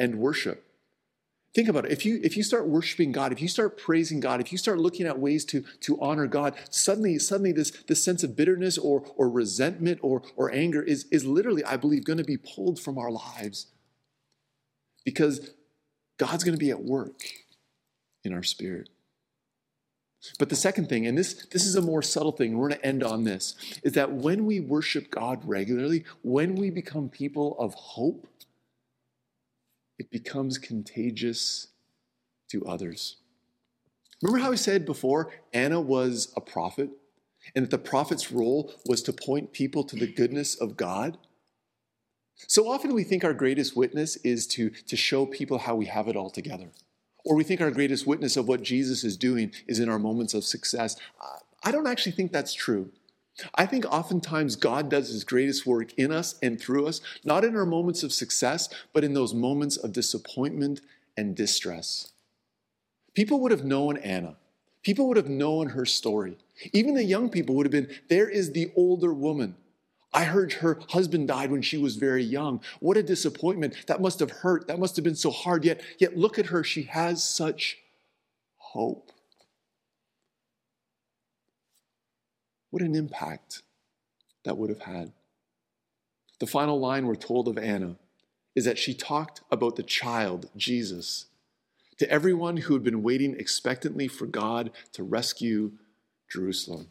and 0.00 0.16
worship. 0.16 0.65
Think 1.56 1.70
about 1.70 1.86
it. 1.86 1.90
If 1.90 2.04
you 2.04 2.20
if 2.22 2.36
you 2.36 2.42
start 2.42 2.68
worshiping 2.68 3.12
God, 3.12 3.32
if 3.32 3.40
you 3.40 3.48
start 3.48 3.78
praising 3.78 4.20
God, 4.20 4.42
if 4.42 4.52
you 4.52 4.58
start 4.58 4.78
looking 4.78 5.06
at 5.06 5.18
ways 5.18 5.42
to, 5.46 5.64
to 5.80 5.98
honor 6.02 6.26
God, 6.26 6.54
suddenly, 6.68 7.18
suddenly 7.18 7.50
this, 7.50 7.70
this 7.88 8.04
sense 8.04 8.22
of 8.22 8.36
bitterness 8.36 8.76
or, 8.76 9.02
or 9.16 9.30
resentment 9.30 9.98
or, 10.02 10.20
or 10.36 10.52
anger 10.52 10.82
is, 10.82 11.06
is 11.10 11.24
literally, 11.24 11.64
I 11.64 11.78
believe, 11.78 12.04
going 12.04 12.18
to 12.18 12.24
be 12.24 12.36
pulled 12.36 12.78
from 12.78 12.98
our 12.98 13.10
lives. 13.10 13.68
Because 15.02 15.48
God's 16.18 16.44
going 16.44 16.54
to 16.54 16.62
be 16.62 16.70
at 16.70 16.84
work 16.84 17.22
in 18.22 18.34
our 18.34 18.42
spirit. 18.42 18.90
But 20.38 20.50
the 20.50 20.56
second 20.56 20.90
thing, 20.90 21.06
and 21.06 21.16
this, 21.16 21.46
this 21.46 21.64
is 21.64 21.74
a 21.74 21.80
more 21.80 22.02
subtle 22.02 22.32
thing, 22.32 22.58
we're 22.58 22.68
going 22.68 22.80
to 22.80 22.86
end 22.86 23.02
on 23.02 23.24
this, 23.24 23.54
is 23.82 23.94
that 23.94 24.12
when 24.12 24.44
we 24.44 24.60
worship 24.60 25.10
God 25.10 25.40
regularly, 25.48 26.04
when 26.20 26.54
we 26.54 26.68
become 26.68 27.08
people 27.08 27.56
of 27.58 27.72
hope, 27.72 28.26
it 29.98 30.10
becomes 30.10 30.58
contagious 30.58 31.68
to 32.50 32.64
others. 32.66 33.16
Remember 34.22 34.44
how 34.44 34.52
I 34.52 34.56
said 34.56 34.86
before 34.86 35.30
Anna 35.52 35.80
was 35.80 36.32
a 36.36 36.40
prophet 36.40 36.90
and 37.54 37.64
that 37.64 37.70
the 37.70 37.78
prophet's 37.78 38.32
role 38.32 38.72
was 38.86 39.02
to 39.02 39.12
point 39.12 39.52
people 39.52 39.84
to 39.84 39.96
the 39.96 40.06
goodness 40.06 40.54
of 40.54 40.76
God? 40.76 41.18
So 42.48 42.68
often 42.68 42.94
we 42.94 43.04
think 43.04 43.24
our 43.24 43.34
greatest 43.34 43.76
witness 43.76 44.16
is 44.16 44.46
to, 44.48 44.70
to 44.70 44.96
show 44.96 45.26
people 45.26 45.58
how 45.58 45.74
we 45.74 45.86
have 45.86 46.08
it 46.08 46.16
all 46.16 46.30
together. 46.30 46.70
Or 47.24 47.34
we 47.34 47.44
think 47.44 47.60
our 47.60 47.70
greatest 47.70 48.06
witness 48.06 48.36
of 48.36 48.46
what 48.46 48.62
Jesus 48.62 49.04
is 49.04 49.16
doing 49.16 49.52
is 49.66 49.80
in 49.80 49.88
our 49.88 49.98
moments 49.98 50.34
of 50.34 50.44
success. 50.44 50.96
I 51.64 51.72
don't 51.72 51.86
actually 51.86 52.12
think 52.12 52.32
that's 52.32 52.54
true. 52.54 52.90
I 53.54 53.66
think 53.66 53.84
oftentimes 53.86 54.56
God 54.56 54.88
does 54.88 55.08
his 55.08 55.24
greatest 55.24 55.66
work 55.66 55.92
in 55.94 56.10
us 56.10 56.36
and 56.42 56.60
through 56.60 56.86
us, 56.86 57.00
not 57.24 57.44
in 57.44 57.56
our 57.56 57.66
moments 57.66 58.02
of 58.02 58.12
success, 58.12 58.68
but 58.92 59.04
in 59.04 59.14
those 59.14 59.34
moments 59.34 59.76
of 59.76 59.92
disappointment 59.92 60.80
and 61.16 61.34
distress. 61.34 62.12
People 63.14 63.40
would 63.40 63.50
have 63.50 63.64
known 63.64 63.96
Anna. 63.98 64.36
People 64.82 65.08
would 65.08 65.16
have 65.16 65.28
known 65.28 65.70
her 65.70 65.84
story. 65.84 66.36
Even 66.72 66.94
the 66.94 67.04
young 67.04 67.28
people 67.28 67.54
would 67.56 67.66
have 67.66 67.72
been 67.72 67.90
there 68.08 68.28
is 68.28 68.52
the 68.52 68.70
older 68.76 69.12
woman. 69.12 69.56
I 70.12 70.24
heard 70.24 70.52
her 70.54 70.80
husband 70.88 71.28
died 71.28 71.50
when 71.50 71.60
she 71.60 71.76
was 71.76 71.96
very 71.96 72.22
young. 72.22 72.60
What 72.80 72.96
a 72.96 73.02
disappointment. 73.02 73.74
That 73.86 74.00
must 74.00 74.20
have 74.20 74.30
hurt. 74.30 74.66
That 74.68 74.78
must 74.78 74.96
have 74.96 75.04
been 75.04 75.16
so 75.16 75.30
hard. 75.30 75.64
Yet, 75.64 75.82
yet 75.98 76.16
look 76.16 76.38
at 76.38 76.46
her. 76.46 76.64
She 76.64 76.84
has 76.84 77.22
such 77.22 77.78
hope. 78.56 79.12
What 82.76 82.84
an 82.84 82.94
impact 82.94 83.62
that 84.44 84.58
would 84.58 84.68
have 84.68 84.82
had. 84.82 85.12
The 86.40 86.46
final 86.46 86.78
line 86.78 87.06
we're 87.06 87.14
told 87.14 87.48
of 87.48 87.56
Anna 87.56 87.96
is 88.54 88.66
that 88.66 88.76
she 88.76 88.92
talked 88.92 89.40
about 89.50 89.76
the 89.76 89.82
child, 89.82 90.50
Jesus, 90.54 91.24
to 91.96 92.10
everyone 92.10 92.58
who 92.58 92.74
had 92.74 92.84
been 92.84 93.02
waiting 93.02 93.34
expectantly 93.34 94.08
for 94.08 94.26
God 94.26 94.72
to 94.92 95.02
rescue 95.02 95.72
Jerusalem. 96.30 96.88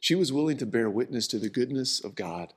She 0.00 0.16
was 0.16 0.32
willing 0.32 0.56
to 0.56 0.66
bear 0.66 0.90
witness 0.90 1.28
to 1.28 1.38
the 1.38 1.48
goodness 1.48 2.02
of 2.02 2.16
God, 2.16 2.52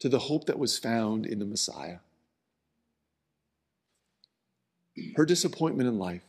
to 0.00 0.08
the 0.08 0.18
hope 0.18 0.46
that 0.46 0.58
was 0.58 0.78
found 0.78 1.26
in 1.26 1.38
the 1.38 1.46
Messiah. 1.46 1.98
Her 5.14 5.24
disappointment 5.24 5.88
in 5.88 5.96
life 5.96 6.24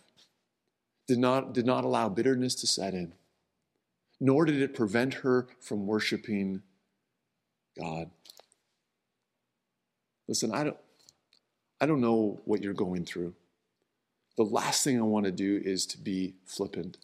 did 1.07 1.17
not, 1.17 1.55
did 1.55 1.65
not 1.65 1.85
allow 1.85 2.07
bitterness 2.07 2.53
to 2.53 2.67
set 2.67 2.93
in 2.93 3.13
nor 4.21 4.45
did 4.45 4.61
it 4.61 4.75
prevent 4.75 5.15
her 5.15 5.47
from 5.59 5.87
worshiping 5.87 6.61
God. 7.77 8.11
Listen, 10.27 10.53
I 10.53 10.63
don't, 10.63 10.77
I 11.81 11.87
don't 11.87 12.01
know 12.01 12.39
what 12.45 12.61
you're 12.61 12.73
going 12.73 13.03
through. 13.03 13.33
The 14.37 14.43
last 14.43 14.83
thing 14.83 14.99
I 14.99 15.03
want 15.03 15.25
to 15.25 15.31
do 15.31 15.59
is 15.65 15.87
to 15.87 15.97
be 15.97 16.35
flippant. 16.45 16.99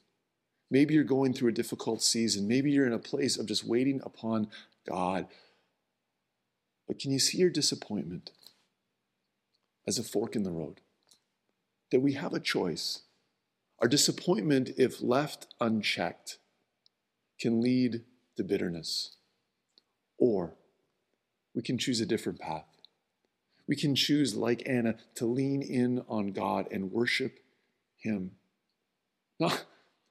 Maybe 0.69 0.93
you're 0.93 1.03
going 1.03 1.33
through 1.33 1.49
a 1.49 1.53
difficult 1.53 2.03
season. 2.03 2.47
Maybe 2.47 2.71
you're 2.71 2.85
in 2.85 2.93
a 2.93 2.99
place 2.99 3.37
of 3.37 3.47
just 3.47 3.65
waiting 3.65 3.99
upon 4.05 4.49
God. 4.87 5.25
But 6.87 6.99
can 6.99 7.11
you 7.11 7.19
see 7.19 7.39
your 7.39 7.49
disappointment 7.49 8.29
as 9.87 9.97
a 9.97 10.03
fork 10.03 10.35
in 10.35 10.43
the 10.43 10.51
road? 10.51 10.81
That 11.89 12.01
we 12.01 12.13
have 12.13 12.33
a 12.33 12.39
choice. 12.39 13.01
Our 13.79 13.87
disappointment, 13.87 14.71
if 14.77 15.01
left 15.01 15.47
unchecked, 15.59 16.37
can 17.39 17.61
lead 17.61 18.03
to 18.35 18.43
bitterness. 18.43 19.15
Or 20.17 20.55
we 21.53 21.61
can 21.61 21.77
choose 21.77 21.99
a 22.01 22.05
different 22.05 22.39
path. 22.39 22.65
We 23.67 23.75
can 23.75 23.95
choose, 23.95 24.35
like 24.35 24.63
Anna, 24.65 24.95
to 25.15 25.25
lean 25.25 25.61
in 25.61 26.03
on 26.07 26.31
God 26.31 26.67
and 26.71 26.91
worship 26.91 27.39
Him. 27.97 28.31
Not, 29.39 29.65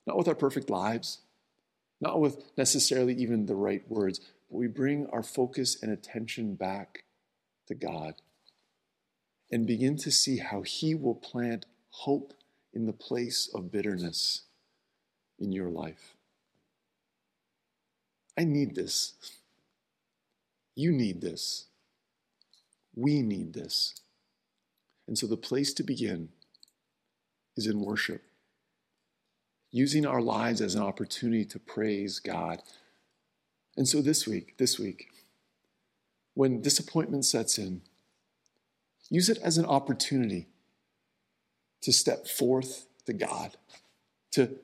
not 0.07 0.17
with 0.17 0.29
our 0.29 0.35
perfect 0.35 0.71
lives, 0.71 1.19
not 2.01 2.21
with 2.21 2.45
necessarily 2.57 3.15
even 3.15 3.47
the 3.47 3.55
right 3.55 3.83
words, 3.89 4.21
but 4.51 4.59
we 4.59 4.67
bring 4.67 5.07
our 5.09 5.23
focus 5.23 5.83
and 5.83 5.91
attention 5.91 6.55
back 6.55 7.05
to 7.67 7.75
God 7.75 8.15
and 9.51 9.67
begin 9.67 9.97
to 9.99 10.11
see 10.11 10.39
how 10.39 10.63
He 10.63 10.95
will 10.95 11.15
plant 11.15 11.67
hope 11.91 12.35
in 12.75 12.87
the 12.87 12.93
place 12.93 13.49
of 13.55 13.73
bitterness 13.73 14.43
in 15.39 15.53
your 15.53 15.71
life. 15.71 16.16
I 18.39 18.45
need 18.45 18.75
this. 18.75 19.15
You 20.75 20.93
need 20.93 21.21
this. 21.21 21.67
We 22.95 23.23
need 23.23 23.55
this. 23.55 23.95
And 25.07 25.17
so 25.17 25.27
the 25.27 25.37
place 25.37 25.73
to 25.75 25.83
begin 25.83 26.31
is 27.57 27.67
in 27.67 27.81
worship, 27.81 28.23
using 29.71 30.05
our 30.05 30.21
lives 30.21 30.61
as 30.61 30.75
an 30.75 30.83
opportunity 30.83 31.45
to 31.47 31.59
praise 31.59 32.19
God. 32.19 32.63
And 33.77 33.89
so 33.89 34.03
this 34.03 34.27
week, 34.27 34.57
this 34.59 34.79
week, 34.79 35.09
when 36.35 36.61
disappointment 36.61 37.25
sets 37.25 37.57
in, 37.59 37.83
use 39.09 39.29
it 39.29 39.39
as 39.39 39.57
an 39.57 39.65
opportunity 39.65 40.49
to 41.83 41.93
step 41.93 42.27
forth 42.27 42.87
to 43.07 43.13
God, 43.13 43.57
to 44.33 44.59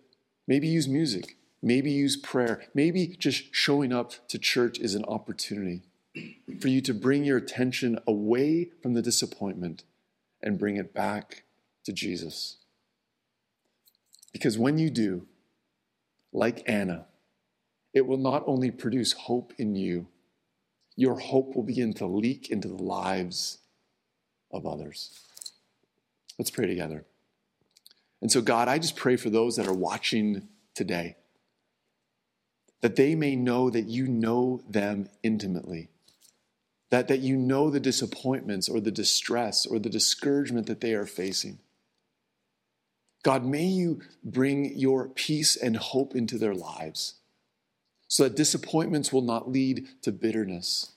maybe 0.46 0.66
use 0.66 0.88
music, 0.88 1.37
Maybe 1.62 1.92
use 1.92 2.16
prayer. 2.16 2.64
Maybe 2.75 3.07
just 3.07 3.55
showing 3.55 3.92
up 3.92 4.12
to 4.29 4.38
church 4.38 4.81
is 4.81 4.94
an 4.94 5.05
opportunity 5.05 5.83
for 6.61 6.68
you 6.68 6.81
to 6.83 6.92
bring 6.92 7.25
your 7.25 7.38
attention 7.38 7.98
away 8.07 8.70
from 8.83 8.94
the 8.94 9.03
disappointment 9.03 9.85
and 10.42 10.59
bring 10.59 10.77
it 10.77 10.92
back 10.92 11.44
to 11.85 11.92
Jesus. 11.92 12.57
Because 14.33 14.59
when 14.59 14.79
you 14.79 14.90
do, 14.90 15.27
like 16.33 16.62
Anna, 16.66 17.07
it 17.94 18.07
will 18.07 18.18
not 18.18 18.42
only 18.46 18.70
produce 18.70 19.12
hope 19.12 19.53
in 19.57 19.77
you, 19.77 20.09
your 20.96 21.18
hope 21.18 21.55
will 21.55 21.62
begin 21.62 21.92
to 21.94 22.07
leak 22.07 22.51
into 22.51 22.68
the 22.68 22.83
lives 22.83 23.59
of 24.51 24.66
others. 24.66 25.20
Let's 26.38 26.51
pray 26.51 26.66
together. 26.66 27.05
And 28.20 28.33
so, 28.33 28.40
God, 28.40 28.68
I 28.68 28.79
just 28.79 28.96
pray 28.96 29.16
for 29.16 29.31
those 29.31 29.57
that 29.57 29.66
are 29.66 29.75
watching 29.75 30.48
today 30.75 31.16
that 32.83 32.97
they 32.97 33.14
may 33.14 33.35
know 33.35 33.71
that 33.71 33.87
you 33.87 34.07
know 34.07 34.61
them 34.68 35.09
intimately. 35.23 35.88
That, 36.90 37.09
that 37.09 37.21
you 37.21 37.37
know 37.37 37.71
the 37.71 37.81
disappointments 37.81 38.68
or 38.68 38.81
the 38.81 38.90
distress 38.90 39.64
or 39.64 39.79
the 39.79 39.88
discouragement 39.88 40.66
that 40.66 40.83
they 40.83 40.92
are 40.92 41.07
facing. 41.07 41.59
God, 43.23 43.47
may 43.47 43.64
you 43.64 44.03
bring 44.23 44.77
your 44.77 45.09
peace 45.09 45.57
and 45.57 45.77
hope 45.77 46.14
into 46.14 46.37
their 46.37 46.55
lives 46.55 47.14
so 48.09 48.25
that 48.25 48.37
disappointments 48.37 49.12
will 49.12 49.23
not 49.23 49.51
lead 49.51 49.88
to 50.03 50.12
bitterness, 50.12 50.92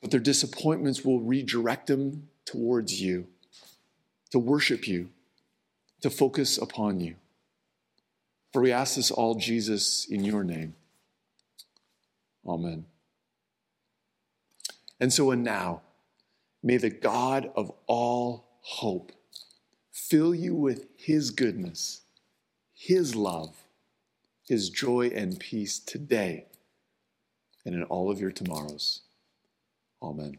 but 0.00 0.10
their 0.10 0.18
disappointments 0.18 1.04
will 1.04 1.20
redirect 1.20 1.86
them 1.86 2.28
towards 2.46 3.00
you, 3.00 3.28
to 4.30 4.38
worship 4.38 4.88
you, 4.88 5.10
to 6.00 6.10
focus 6.10 6.56
upon 6.58 7.00
you. 7.00 7.14
For 8.52 8.62
we 8.62 8.72
ask 8.72 8.96
this 8.96 9.10
all, 9.10 9.36
Jesus, 9.36 10.06
in 10.06 10.24
your 10.24 10.44
name. 10.44 10.74
Amen. 12.46 12.86
And 14.98 15.12
so, 15.12 15.30
and 15.30 15.44
now, 15.44 15.82
may 16.62 16.76
the 16.76 16.90
God 16.90 17.50
of 17.54 17.72
all 17.86 18.46
hope 18.60 19.12
fill 19.92 20.34
you 20.34 20.54
with 20.54 20.86
his 20.96 21.30
goodness, 21.30 22.02
his 22.74 23.14
love, 23.14 23.54
his 24.46 24.68
joy 24.68 25.10
and 25.14 25.38
peace 25.38 25.78
today 25.78 26.46
and 27.64 27.74
in 27.74 27.84
all 27.84 28.10
of 28.10 28.20
your 28.20 28.32
tomorrows. 28.32 29.02
Amen. 30.02 30.38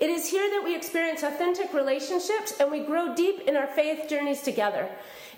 It 0.00 0.08
is 0.08 0.30
here 0.30 0.48
that 0.48 0.64
we 0.64 0.74
experience 0.74 1.22
authentic 1.22 1.74
relationships 1.74 2.54
and 2.58 2.70
we 2.70 2.80
grow 2.80 3.14
deep 3.14 3.42
in 3.46 3.54
our 3.54 3.66
faith 3.66 4.08
journeys 4.08 4.40
together. 4.40 4.88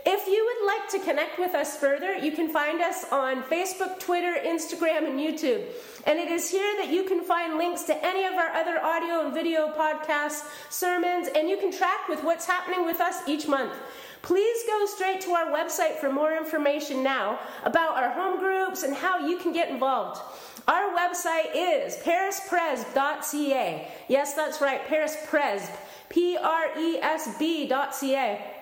If 0.07 0.27
you 0.29 0.45
would 0.45 0.67
like 0.67 0.89
to 0.91 1.11
connect 1.11 1.39
with 1.41 1.55
us 1.55 1.77
further, 1.77 2.17
you 2.17 2.31
can 2.31 2.49
find 2.49 2.81
us 2.81 3.05
on 3.11 3.43
Facebook, 3.43 3.99
Twitter, 3.99 4.37
Instagram, 4.45 5.09
and 5.09 5.19
YouTube. 5.19 5.65
And 6.07 6.19
it 6.19 6.31
is 6.31 6.49
here 6.49 6.75
that 6.79 6.93
you 6.93 7.03
can 7.05 7.25
find 7.25 7.59
links 7.59 7.83
to 7.85 8.07
any 8.07 8.25
of 8.25 8.35
our 8.35 8.51
other 8.51 8.81
audio 8.81 9.25
and 9.25 9.35
video 9.35 9.73
podcasts, 9.73 10.45
sermons, 10.71 11.29
and 11.35 11.49
you 11.49 11.57
can 11.57 11.73
track 11.73 12.09
with 12.09 12.23
what's 12.23 12.47
happening 12.47 12.85
with 12.85 13.01
us 13.01 13.29
each 13.29 13.49
month. 13.49 13.73
Please 14.23 14.63
go 14.69 14.87
straight 14.87 15.21
to 15.23 15.33
our 15.33 15.47
website 15.47 15.97
for 15.97 16.13
more 16.13 16.37
information 16.37 17.03
now 17.03 17.41
about 17.65 17.97
our 17.97 18.11
home 18.11 18.39
groups 18.39 18.85
and 18.85 18.95
how 18.95 19.27
you 19.27 19.37
can 19.39 19.53
get 19.53 19.69
involved. 19.69 20.21
Our 20.69 20.95
website 20.95 21.51
is 21.55 21.97
parispresb.ca. 21.97 23.89
Yes, 24.09 24.35
that's 24.35 24.61
right, 24.61 24.87
parispresb, 24.87 25.71
P 26.09 26.37
R 26.37 26.79
E 26.79 26.99
S 26.99 27.37
B.ca. 27.39 28.62